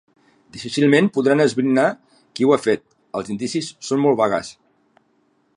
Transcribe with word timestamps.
Difícilment 0.55 1.09
podran 1.17 1.43
esbrinar 1.45 1.85
qui 2.39 2.47
ho 2.49 2.55
ha 2.57 2.61
fet: 2.65 2.85
els 3.21 3.31
indicis 3.37 3.73
són 3.91 4.03
molt 4.07 4.21
vagues. 4.23 4.55